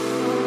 [0.00, 0.37] Oh.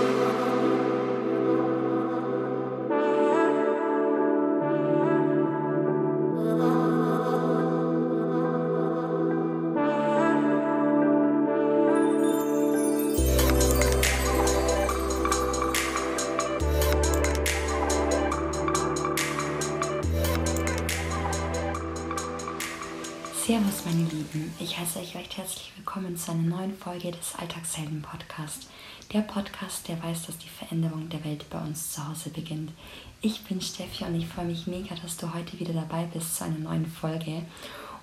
[23.52, 24.54] Servus, meine Lieben.
[24.62, 28.68] Ich heiße euch recht herzlich willkommen zu einer neuen Folge des Alltagshelden Podcast.
[29.12, 32.72] Der Podcast, der weiß, dass die Veränderung der Welt bei uns zu Hause beginnt.
[33.20, 36.46] Ich bin Steffi und ich freue mich mega, dass du heute wieder dabei bist zu
[36.46, 37.42] einer neuen Folge.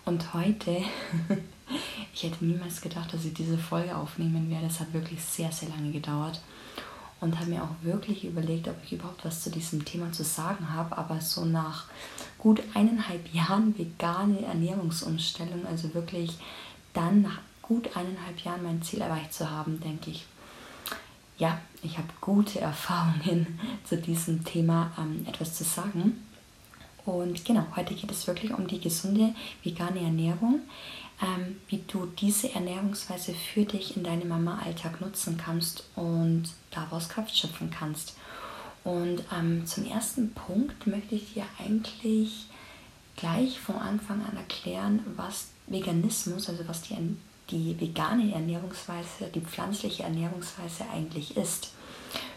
[0.05, 0.83] Und heute,
[2.13, 4.67] ich hätte niemals gedacht, dass ich diese Folge aufnehmen werde.
[4.67, 6.43] Es hat wirklich sehr, sehr lange gedauert
[7.23, 10.75] und habe mir auch wirklich überlegt, ob ich überhaupt was zu diesem Thema zu sagen
[10.75, 10.99] habe.
[10.99, 11.87] Aber so nach
[12.39, 16.39] gut eineinhalb Jahren vegane Ernährungsumstellung, also wirklich
[16.95, 20.25] dann nach gut eineinhalb Jahren mein Ziel erreicht zu haben, denke ich,
[21.37, 26.25] ja, ich habe gute Erfahrungen zu diesem Thema ähm, etwas zu sagen.
[27.05, 30.61] Und genau, heute geht es wirklich um die gesunde vegane Ernährung
[31.21, 37.37] ähm, wie du diese Ernährungsweise für dich in deinem Mama-Alltag nutzen kannst und daraus Kraft
[37.37, 38.17] schöpfen kannst.
[38.89, 42.47] Und ähm, zum ersten Punkt möchte ich dir eigentlich
[43.17, 46.97] gleich von Anfang an erklären, was Veganismus, also was die,
[47.51, 51.73] die vegane Ernährungsweise, die pflanzliche Ernährungsweise eigentlich ist.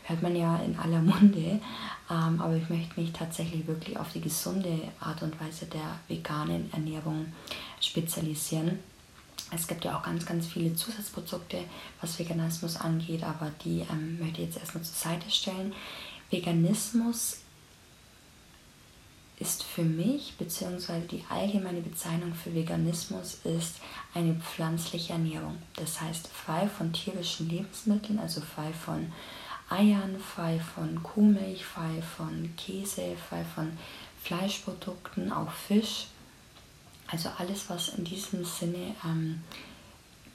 [0.03, 1.61] Hört man ja in aller Munde,
[2.09, 6.69] ähm, aber ich möchte mich tatsächlich wirklich auf die gesunde Art und Weise der veganen
[6.73, 7.27] Ernährung
[7.80, 8.80] spezialisieren.
[9.53, 11.63] Es gibt ja auch ganz, ganz viele Zusatzprodukte,
[12.02, 15.73] was Veganismus angeht, aber die ähm, möchte ich jetzt erstmal zur Seite stellen.
[16.31, 17.37] Veganismus
[19.39, 23.75] ist für mich, beziehungsweise die allgemeine Bezeichnung für Veganismus ist
[24.13, 25.57] eine pflanzliche Ernährung.
[25.75, 29.11] Das heißt frei von tierischen Lebensmitteln, also frei von
[29.69, 33.71] Eiern, frei von Kuhmilch, frei von Käse, frei von
[34.23, 36.08] Fleischprodukten, auch Fisch
[37.11, 39.41] also alles, was in diesem Sinne ähm,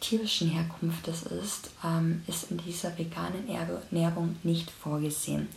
[0.01, 5.49] tierischen Herkunftes ist, ähm, ist in dieser veganen Ernährung nicht vorgesehen.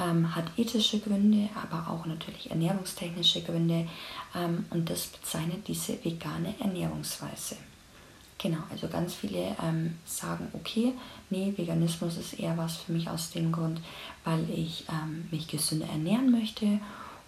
[0.00, 3.86] Ähm, hat ethische Gründe, aber auch natürlich ernährungstechnische Gründe
[4.34, 7.56] ähm, und das bezeichnet diese vegane Ernährungsweise.
[8.38, 10.92] Genau, also ganz viele ähm, sagen, okay,
[11.30, 13.80] nee, Veganismus ist eher was für mich aus dem Grund,
[14.24, 16.80] weil ich ähm, mich gesünder ernähren möchte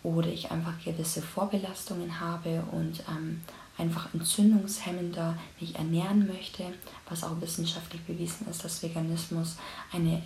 [0.02, 3.40] oder ich einfach gewisse Vorbelastungen habe und ähm,
[3.78, 6.64] einfach entzündungshemmender mich ernähren möchte,
[7.08, 9.56] was auch wissenschaftlich bewiesen ist, dass Veganismus
[9.92, 10.22] eine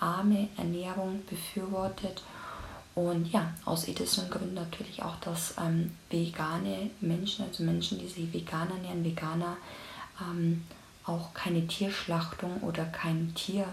[0.00, 2.22] entzündungsarme Ernährung befürwortet.
[2.94, 8.32] Und ja, aus ethischen Gründen natürlich auch, dass ähm, vegane Menschen, also Menschen, die sich
[8.32, 9.56] vegan ernähren, Veganer,
[10.20, 10.64] ähm,
[11.04, 13.72] auch keine Tierschlachtung oder kein Tierleid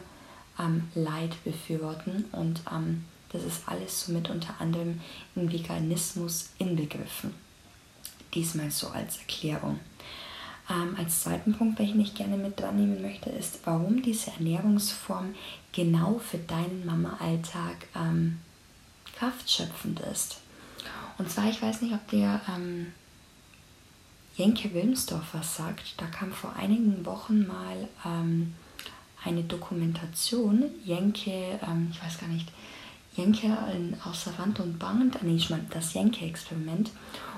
[0.60, 2.26] ähm, befürworten.
[2.32, 5.02] Und ähm, das ist alles somit unter anderem
[5.36, 7.34] im Veganismus inbegriffen.
[8.34, 9.80] Diesmal so als Erklärung.
[10.70, 15.34] Ähm, als zweiten Punkt, welchen ich gerne mit dran nehmen möchte, ist, warum diese Ernährungsform
[15.78, 18.40] genau für deinen Mama-Alltag ähm,
[19.16, 20.42] kraftschöpfend ist.
[21.20, 22.94] Und zwar, ich weiß nicht, ob der ähm,
[24.36, 25.94] Jenke Wilmsdorf was sagt.
[25.98, 28.56] Da kam vor einigen Wochen mal ähm,
[29.24, 30.66] eine Dokumentation.
[30.84, 32.52] Jenke, ähm, ich weiß gar nicht,
[33.16, 36.90] Jenke in Außer Rand und Band, nee, ich meine das Jenke-Experiment.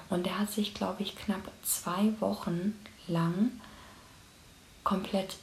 [0.10, 2.74] Und er hat sich, glaube ich, knapp zwei Wochen
[3.10, 3.52] lang
[4.86, 5.36] komplett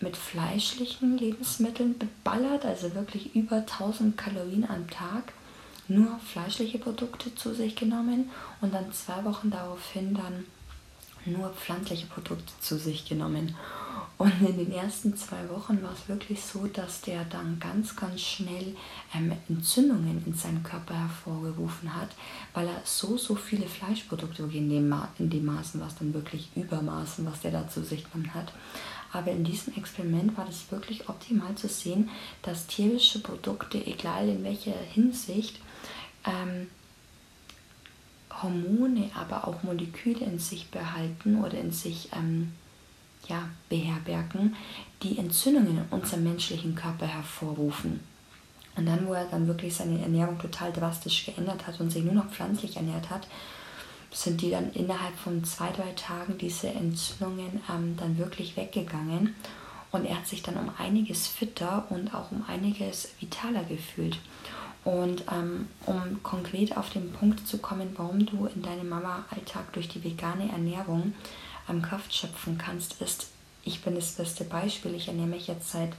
[0.00, 5.32] mit fleischlichen Lebensmitteln beballert, also wirklich über 1000 Kalorien am Tag,
[5.88, 10.44] nur fleischliche Produkte zu sich genommen und dann zwei Wochen daraufhin dann
[11.24, 13.54] nur pflanzliche Produkte zu sich genommen.
[14.16, 18.20] Und in den ersten zwei Wochen war es wirklich so, dass der dann ganz, ganz
[18.20, 18.74] schnell
[19.14, 22.08] ähm, Entzündungen in seinem Körper hervorgerufen hat,
[22.52, 26.50] weil er so, so viele Fleischprodukte in dem, Ma in dem Maßen, was dann wirklich
[26.56, 28.52] Übermaßen, was der da zu sich genommen hat.
[29.12, 32.10] Aber in diesem Experiment war das wirklich optimal zu sehen,
[32.42, 35.60] dass tierische Produkte, egal in welcher Hinsicht,
[36.26, 36.68] ähm,
[38.42, 42.52] Hormone, aber auch Moleküle in sich behalten oder in sich ähm,
[43.26, 44.54] ja, beherbergen,
[45.02, 48.00] die Entzündungen in unserem menschlichen Körper hervorrufen.
[48.76, 52.14] Und dann, wo er dann wirklich seine Ernährung total drastisch geändert hat und sich nur
[52.14, 53.26] noch pflanzlich ernährt hat,
[54.10, 59.34] sind die dann innerhalb von zwei, drei Tagen diese Entzündungen ähm, dann wirklich weggegangen.
[59.90, 64.18] Und er hat sich dann um einiges fitter und auch um einiges vitaler gefühlt.
[64.84, 69.88] Und ähm, um konkret auf den Punkt zu kommen, warum du in deinem Mama-Alltag durch
[69.88, 71.14] die vegane Ernährung
[71.68, 73.28] ähm, Kraft schöpfen kannst, ist,
[73.64, 74.94] ich bin das beste Beispiel.
[74.94, 75.92] Ich ernähre mich jetzt seit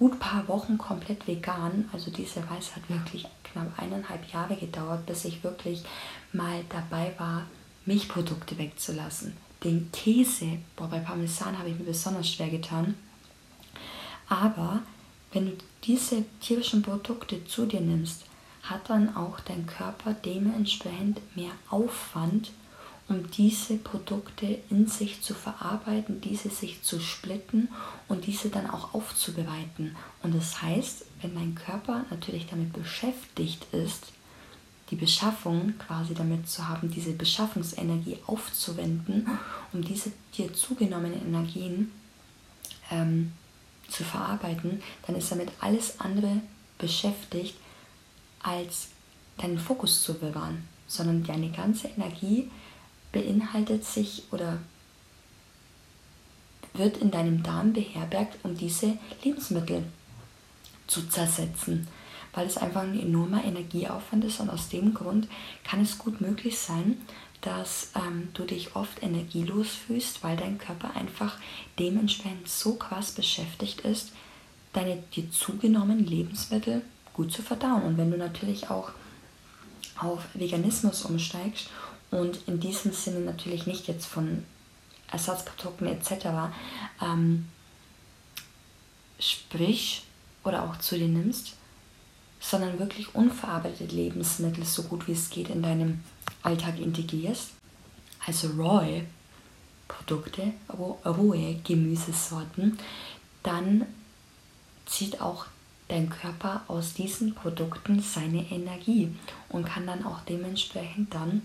[0.00, 1.88] gut paar Wochen komplett vegan.
[1.92, 5.84] Also diese Reise hat wirklich knapp eineinhalb Jahre gedauert, bis ich wirklich
[6.32, 7.42] mal dabei war,
[7.84, 9.36] Milchprodukte wegzulassen.
[9.62, 12.94] Den Käse, boah, bei Parmesan habe ich mir besonders schwer getan.
[14.26, 14.80] Aber
[15.32, 15.52] wenn du
[15.84, 18.24] diese tierischen Produkte zu dir nimmst,
[18.62, 22.52] hat dann auch dein Körper dementsprechend mehr Aufwand,
[23.10, 27.68] um diese Produkte in sich zu verarbeiten, diese sich zu splitten
[28.06, 29.96] und diese dann auch aufzubereiten.
[30.22, 34.12] Und das heißt, wenn dein Körper natürlich damit beschäftigt ist,
[34.90, 39.26] die Beschaffung quasi damit zu haben, diese Beschaffungsenergie aufzuwenden,
[39.72, 41.90] um diese dir zugenommenen Energien
[42.92, 43.32] ähm,
[43.88, 46.42] zu verarbeiten, dann ist damit alles andere
[46.78, 47.56] beschäftigt,
[48.40, 48.88] als
[49.38, 52.48] deinen Fokus zu bewahren, sondern deine ganze Energie
[53.12, 54.58] beinhaltet sich oder
[56.74, 59.84] wird in deinem Darm beherbergt, um diese Lebensmittel
[60.86, 61.88] zu zersetzen,
[62.32, 65.28] weil es einfach ein enormer Energieaufwand ist und aus dem Grund
[65.64, 66.96] kann es gut möglich sein,
[67.40, 71.38] dass ähm, du dich oft energielos fühlst, weil dein Körper einfach
[71.78, 74.12] dementsprechend so krass beschäftigt ist,
[74.72, 76.82] deine dir zugenommenen Lebensmittel
[77.14, 77.82] gut zu verdauen.
[77.82, 78.92] Und wenn du natürlich auch
[79.96, 81.70] auf Veganismus umsteigst
[82.10, 84.44] und in diesem Sinne natürlich nicht jetzt von
[85.10, 86.52] Ersatzprodukten etc.
[87.02, 87.48] Ähm,
[89.18, 90.04] sprich
[90.44, 91.56] oder auch zu dir nimmst,
[92.40, 96.00] sondern wirklich unverarbeitete Lebensmittel so gut wie es geht in deinem
[96.42, 97.50] Alltag integrierst,
[98.26, 99.02] also raw
[99.88, 100.52] Produkte,
[101.04, 102.78] rohe Gemüsesorten,
[103.42, 103.86] dann
[104.86, 105.46] zieht auch
[105.88, 109.12] dein Körper aus diesen Produkten seine Energie
[109.48, 111.42] und kann dann auch dementsprechend dann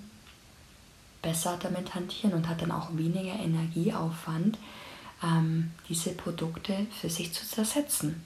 [1.25, 4.59] besser damit hantieren und hat dann auch weniger Energieaufwand,
[5.23, 8.21] ähm, diese Produkte für sich zu zersetzen.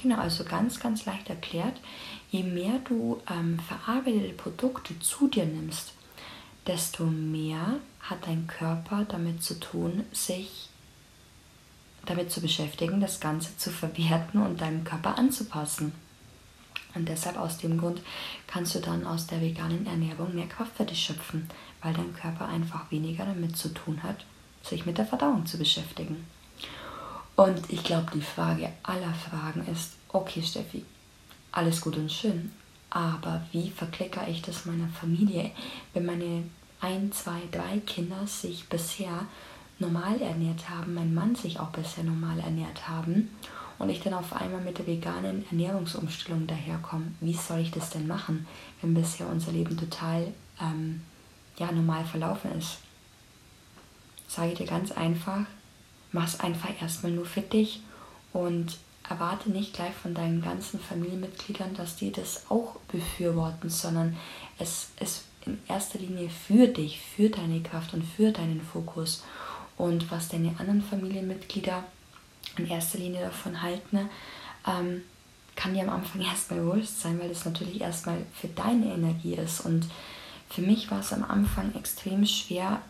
[0.00, 1.80] Genau, also ganz, ganz leicht erklärt,
[2.30, 5.94] je mehr du ähm, verarbeitete Produkte zu dir nimmst,
[6.66, 10.68] desto mehr hat dein Körper damit zu tun, sich
[12.04, 15.92] damit zu beschäftigen, das Ganze zu verwerten und deinem Körper anzupassen.
[16.94, 18.00] Und deshalb aus dem Grund
[18.46, 21.48] kannst du dann aus der veganen Ernährung mehr Kraft für dich schöpfen,
[21.82, 24.24] weil dein Körper einfach weniger damit zu tun hat,
[24.62, 26.24] sich mit der Verdauung zu beschäftigen.
[27.36, 30.84] Und ich glaube, die Frage aller Fragen ist, okay Steffi,
[31.50, 32.52] alles gut und schön,
[32.90, 35.50] aber wie verklickere ich das meiner Familie,
[35.92, 36.44] wenn meine
[36.80, 39.26] ein, zwei, drei Kinder sich bisher
[39.80, 43.30] normal ernährt haben, mein Mann sich auch bisher normal ernährt haben
[43.78, 48.06] und ich dann auf einmal mit der veganen Ernährungsumstellung daherkomme, wie soll ich das denn
[48.06, 48.46] machen,
[48.80, 51.02] wenn bisher unser Leben total ähm,
[51.56, 52.78] ja, normal verlaufen ist?
[54.28, 55.46] Sage ich dir ganz einfach,
[56.12, 57.82] mach es einfach erstmal nur für dich
[58.32, 58.78] und
[59.08, 64.16] erwarte nicht gleich von deinen ganzen Familienmitgliedern, dass die das auch befürworten, sondern
[64.58, 69.22] es ist in erster Linie für dich, für deine Kraft und für deinen Fokus.
[69.76, 71.84] Und was deine anderen Familienmitglieder
[72.56, 74.08] in erster Linie davon halten,
[74.66, 75.02] ähm,
[75.56, 79.60] kann dir am Anfang erstmal wurscht sein, weil es natürlich erstmal für deine Energie ist.
[79.60, 79.88] Und
[80.50, 82.80] für mich war es am Anfang extrem schwer,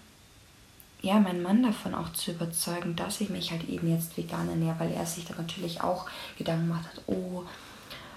[1.05, 4.77] ja, meinen Mann davon auch zu überzeugen, dass ich mich halt eben jetzt vegan ernähre,
[4.79, 6.07] weil er sich da natürlich auch
[6.39, 7.45] Gedanken gemacht hat, oh,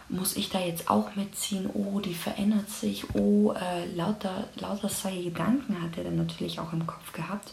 [0.09, 1.69] muss ich da jetzt auch mitziehen?
[1.73, 3.13] Oh, die verändert sich.
[3.13, 7.51] Oh, äh, lauter, lauter solche Gedanken hat er dann natürlich auch im Kopf gehabt.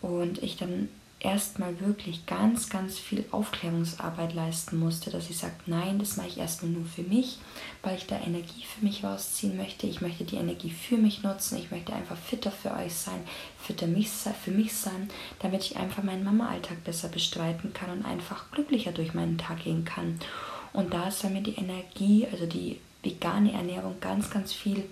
[0.00, 0.88] Und ich dann
[1.20, 6.38] erstmal wirklich ganz, ganz viel Aufklärungsarbeit leisten musste, dass ich sage, nein, das mache ich
[6.38, 7.38] erstmal nur für mich,
[7.82, 9.86] weil ich da Energie für mich rausziehen möchte.
[9.86, 11.58] Ich möchte die Energie für mich nutzen.
[11.58, 13.20] Ich möchte einfach fitter für euch sein,
[13.58, 15.10] fitter für mich sein,
[15.40, 19.84] damit ich einfach meinen Mama-Alltag besser bestreiten kann und einfach glücklicher durch meinen Tag gehen
[19.84, 20.18] kann.
[20.72, 24.84] Und da soll mir die Energie, also die vegane Ernährung ganz, ganz viel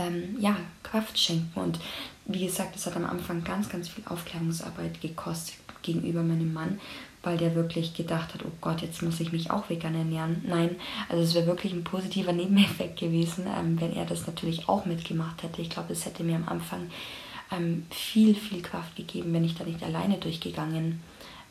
[0.00, 1.60] ähm, ja, Kraft schenken.
[1.60, 1.78] Und
[2.26, 6.80] wie gesagt, es hat am Anfang ganz, ganz viel Aufklärungsarbeit gekostet gegenüber meinem Mann,
[7.22, 10.42] weil der wirklich gedacht hat, oh Gott, jetzt muss ich mich auch vegan ernähren.
[10.46, 10.76] Nein,
[11.08, 15.42] also es wäre wirklich ein positiver Nebeneffekt gewesen, ähm, wenn er das natürlich auch mitgemacht
[15.42, 15.62] hätte.
[15.62, 16.90] Ich glaube, es hätte mir am Anfang
[17.52, 21.00] ähm, viel, viel Kraft gegeben, wenn ich da nicht alleine durchgegangen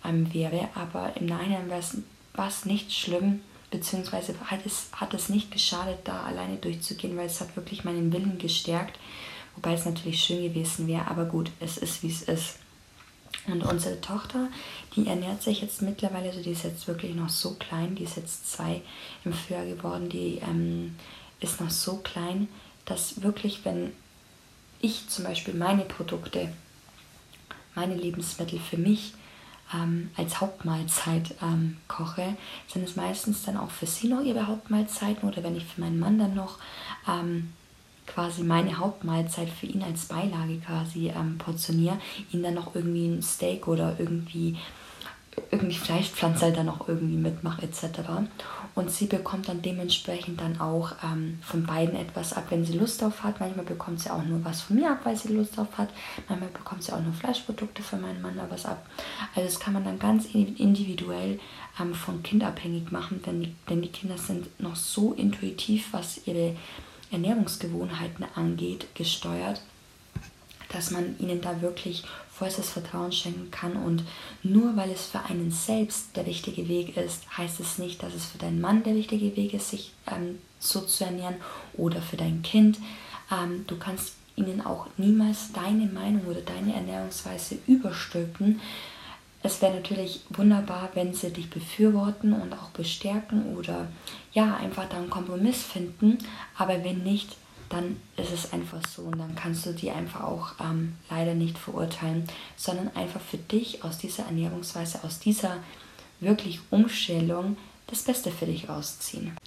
[0.06, 0.70] ähm, wäre.
[0.76, 3.42] Aber im Nachhinein war es nicht schlimm,
[3.72, 8.12] beziehungsweise hat es, hat es nicht geschadet, da alleine durchzugehen, weil es hat wirklich meinen
[8.12, 9.00] Willen gestärkt,
[9.56, 12.56] wobei es natürlich schön gewesen wäre, aber gut, es ist wie es ist.
[13.48, 14.48] Und unsere Tochter,
[14.96, 18.18] die ernährt sich jetzt mittlerweile, also die ist jetzt wirklich noch so klein, die ist
[18.18, 18.82] jetzt zwei
[19.24, 20.96] im Frühjahr geworden, die ähm,
[21.40, 22.48] ist noch so klein,
[22.86, 23.94] dass wirklich, wenn
[24.82, 26.54] ich zum Beispiel meine Produkte,
[27.76, 29.14] meine Lebensmittel für mich
[29.74, 32.36] ähm, als Hauptmahlzeit ähm, koche,
[32.68, 36.00] sind es meistens dann auch für sie noch ihre Hauptmahlzeiten oder wenn ich für meinen
[36.00, 36.58] Mann dann noch
[37.08, 37.54] ähm,
[38.08, 42.00] quasi meine Hauptmahlzeit für ihn als Beilage quasi ähm, portioniere,
[42.32, 44.58] ihn dann noch irgendwie ein Steak oder irgendwie
[45.52, 48.00] irgendwie Fleischpflanze dann auch irgendwie mitmache etc.
[48.76, 53.02] Und sie bekommt dann dementsprechend dann auch ähm, von beiden etwas ab, wenn sie Lust
[53.02, 53.40] drauf hat.
[53.40, 55.90] Manchmal bekommt sie auch nur was von mir ab, weil sie Lust drauf hat.
[56.28, 58.86] Manchmal bekommt sie auch nur Fleischprodukte von meinem Mann was ab.
[59.36, 61.40] Also das kann man dann ganz individuell
[61.80, 66.26] ähm, vom Kind abhängig machen, denn die, denn die Kinder sind noch so intuitiv, was
[66.26, 66.56] ihre
[67.12, 69.62] Ernährungsgewohnheiten angeht, gesteuert,
[70.70, 73.74] dass man ihnen da wirklich vollstes Vertrauen schenken kann.
[73.74, 74.04] Und
[74.44, 78.26] nur weil es für einen selbst der richtige Weg ist, heißt es nicht, dass es
[78.26, 81.36] für deinen Mann der richtige Weg ist, sich ähm, so zu ernähren
[81.74, 82.78] oder für dein Kind.
[83.32, 88.62] Ähm, du kannst ihnen auch niemals deine Meinung oder deine Ernährungsweise überstülpen.
[89.42, 93.88] Es wäre natürlich wunderbar, wenn sie dich befürworten und auch bestärken oder
[94.34, 96.18] ja, einfach da einen Kompromiss finden.
[96.58, 97.38] Aber wenn nicht,
[97.70, 101.58] dann ist es einfach so und dann kannst du die einfach auch ähm, leider nicht
[101.58, 105.58] verurteilen, sondern einfach für dich aus dieser Ernährungsweise, aus dieser
[106.20, 107.58] wirklich Umstellung
[107.88, 109.38] das Beste für dich rausziehen.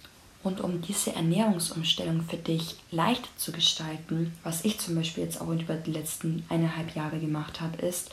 [0.43, 5.49] Und um diese Ernährungsumstellung für dich leicht zu gestalten, was ich zum Beispiel jetzt auch
[5.49, 8.11] über die letzten eineinhalb Jahre gemacht habe, ist,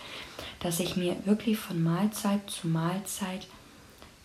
[0.60, 3.48] dass ich mir wirklich von Mahlzeit zu Mahlzeit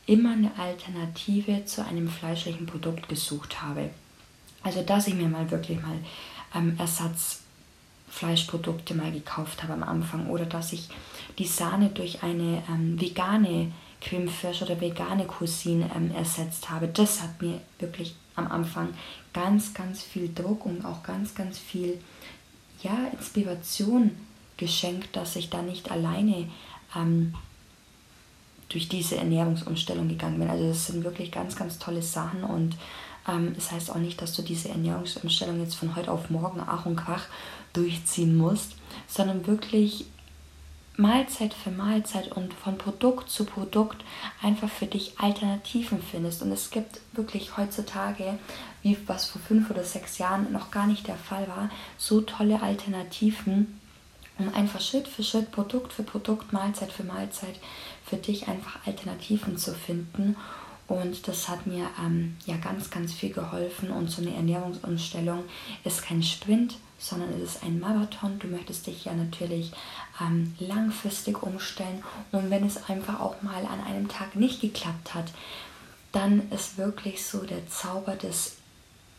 [0.06, 3.89] immer eine Alternative zu einem fleischlichen Produkt gesucht habe.
[4.65, 5.98] Also dass ich mir mal wirklich mal
[6.55, 10.89] ähm, Ersatzfleischprodukte mal gekauft habe am Anfang oder dass ich
[11.38, 14.31] die Sahne durch eine ähm, vegane Creme
[14.62, 16.88] oder vegane Cousine ähm, ersetzt habe.
[16.88, 18.89] Das hat mir wirklich am Anfang
[19.34, 22.00] ganz, ganz viel Druck und auch ganz, ganz viel
[22.81, 24.10] ja, Inspiration
[24.57, 26.50] geschenkt, dass ich da nicht alleine
[26.95, 27.36] ähm,
[28.69, 30.50] durch diese Ernährungsumstellung gegangen bin.
[30.50, 32.75] Also das sind wirklich ganz, ganz tolle Sachen und
[33.27, 36.86] ähm, das heißt auch nicht, dass du diese Ernährungsumstellung jetzt von heute auf morgen Ach
[36.86, 37.25] und Krach
[37.74, 38.74] durchziehen musst,
[39.08, 40.05] sondern wirklich
[40.98, 44.03] Mahlzeit für Mahlzeit und von Produkt zu Produkt
[44.41, 46.41] einfach für dich Alternativen findest.
[46.41, 48.39] Und es gibt wirklich heutzutage,
[48.82, 52.62] wie was vor fünf oder sechs Jahren noch gar nicht der Fall war, so tolle
[52.62, 53.79] Alternativen,
[54.38, 57.60] um einfach Schritt für Schritt, Produkt für Produkt, Mahlzeit für Mahlzeit
[58.05, 60.38] für dich einfach Alternativen zu finden.
[60.88, 63.89] Und das hat mir ähm, ja ganz, ganz viel geholfen.
[63.89, 65.44] Und so eine Ernährungsumstellung
[65.84, 68.38] ist kein Sprint, sondern es ist ein Marathon.
[68.39, 69.72] Du möchtest dich ja natürlich
[70.22, 72.04] ähm, langfristig umstellen.
[72.32, 75.32] Und wenn es einfach auch mal an einem Tag nicht geklappt hat,
[76.12, 78.58] dann ist wirklich so der Zauber des,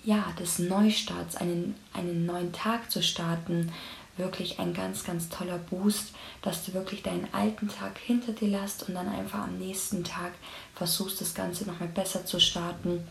[0.05, 3.73] ja, des Neustarts, einen, einen neuen Tag zu starten,
[4.17, 8.89] wirklich ein ganz, ganz toller Boost, dass du wirklich deinen alten Tag hinter dir lässt
[8.89, 10.33] und dann einfach am nächsten Tag
[10.75, 13.07] versuchst, das Ganze nochmal besser zu starten.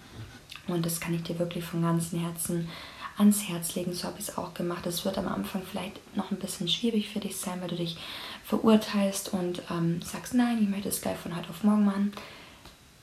[0.67, 2.69] Und das kann ich dir wirklich von ganzem Herzen
[3.17, 3.93] ans Herz legen.
[3.93, 4.85] So habe ich es auch gemacht.
[4.85, 7.97] Es wird am Anfang vielleicht noch ein bisschen schwierig für dich sein, weil du dich
[8.45, 12.13] verurteilst und ähm, sagst, nein, ich möchte es gleich von heute auf morgen machen.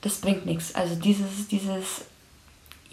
[0.01, 0.75] Das bringt nichts.
[0.75, 2.05] Also dieses, dieses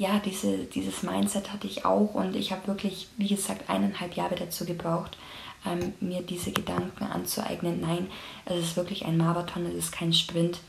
[0.01, 4.35] ja, diese, dieses Mindset hatte ich auch und ich habe wirklich, wie gesagt, eineinhalb Jahre
[4.35, 5.19] dazu gebraucht,
[5.67, 7.83] ähm, mir diese Gedanken anzueignen.
[7.83, 8.07] Nein,
[8.47, 10.61] es ist wirklich ein Marathon, es ist kein Sprint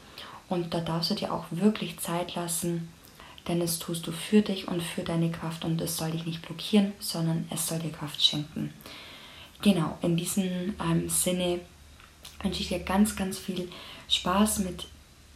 [0.50, 2.89] und da darfst du dir auch wirklich Zeit lassen,
[3.47, 6.41] denn es tust du für dich und für deine Kraft und es soll dich nicht
[6.41, 8.73] blockieren, sondern es soll dir Kraft schenken.
[9.61, 11.61] Genau, in diesem ähm, Sinne
[12.43, 13.69] wünsche ich dir ganz, ganz viel
[14.09, 14.88] Spaß mit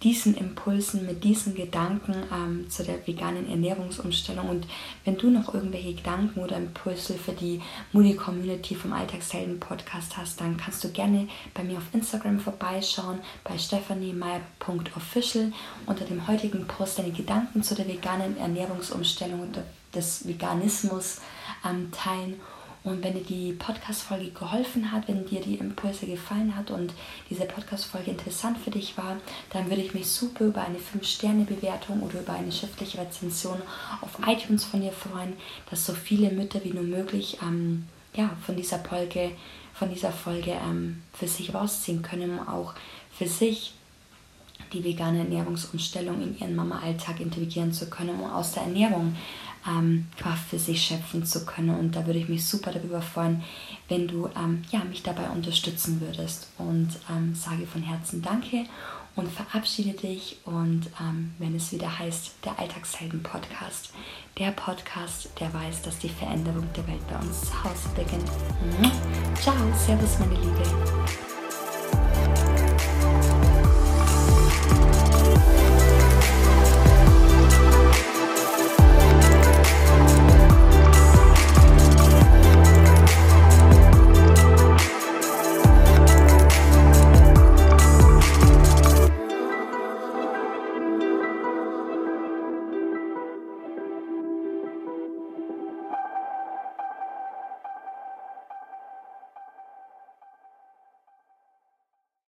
[0.05, 4.47] diesen Impulsen, mit diesen Gedanken ähm, zu der veganen Ernährungsumstellung.
[4.47, 4.67] Und
[5.03, 7.59] wenn du noch irgendwelche Gedanken oder Impulse für die
[7.91, 13.19] Moody Community vom Alltagshelden Podcast hast, dann kannst du gerne bei mir auf Instagram vorbeischauen,
[13.43, 15.51] bei stephaniemeier.official
[15.87, 19.57] unter dem heutigen Post deine Gedanken zu der veganen Ernährungsumstellung und
[19.95, 21.19] des Veganismus
[21.67, 22.39] ähm, teilen.
[22.85, 26.93] Und wenn dir die Podcast-Folge geholfen hat, wenn dir die Impulse gefallen hat und
[27.29, 29.17] diese Podcast-Folge interessant für dich war,
[29.51, 33.59] dann würde ich mich super über eine 5-Sterne-Bewertung oder über eine schriftliche Rezension
[34.01, 35.33] auf iTunes von dir freuen,
[35.69, 39.31] dass so viele Mütter wie nur möglich ähm, ja, von dieser Folge,
[39.73, 42.75] von dieser Folge ähm, für sich rausziehen können, auch
[43.11, 43.73] für sich
[44.75, 49.15] die vegane Ernährungsumstellung in ihren Mama-Alltag integrieren zu können, um aus der Ernährung
[49.67, 51.71] ähm, Kraft für sich schöpfen zu können.
[51.71, 53.43] Und da würde ich mich super darüber freuen,
[53.87, 56.49] wenn du ähm, ja, mich dabei unterstützen würdest.
[56.57, 58.65] Und ähm, sage von Herzen Danke
[59.15, 60.37] und verabschiede dich.
[60.45, 63.93] Und ähm, wenn es wieder heißt, der Alltagshelden-Podcast,
[64.37, 68.29] der Podcast, der weiß, dass die Veränderung der Welt bei uns zu Hause beginnt.
[68.61, 68.91] Mhm.
[69.41, 69.55] Ciao,
[69.85, 71.34] Servus, meine Liebe.